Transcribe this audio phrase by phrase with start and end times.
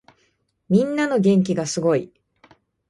[0.67, 2.11] みんなの元気がすごい。